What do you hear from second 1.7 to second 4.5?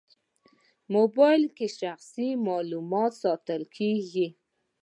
شخصي معلومات ساتل کېږي.